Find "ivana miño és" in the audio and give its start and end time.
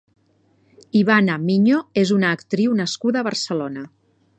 1.01-2.15